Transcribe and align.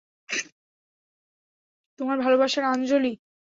তোমার 1.99 2.17
ভালোবাসার 2.19 2.63
আঞ্জলি। 2.65 3.13